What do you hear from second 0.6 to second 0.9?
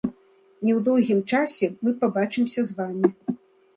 Не ў